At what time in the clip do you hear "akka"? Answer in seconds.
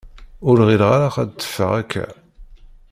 1.81-2.05